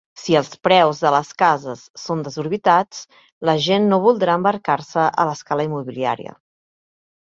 Si 0.19 0.35
els 0.37 0.47
preus 0.67 1.01
de 1.03 1.11
les 1.15 1.29
cases 1.41 1.83
són 2.05 2.25
desorbitats, 2.29 3.05
la 3.51 3.57
gent 3.69 3.89
no 3.95 4.03
voldrà 4.09 4.41
embarcar-se 4.43 5.09
a 5.11 5.31
l'escala 5.33 5.71
immobiliària. 5.73 6.39